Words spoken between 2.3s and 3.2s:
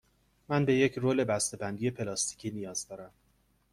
نیاز دارم.